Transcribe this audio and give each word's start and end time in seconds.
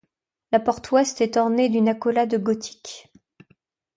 La 0.51 0.59
porte 0.59 0.89
ouest 0.93 1.21
est 1.21 1.37
ornée 1.37 1.69
d'une 1.69 1.87
accolade 1.87 2.41
gothique. 2.41 3.11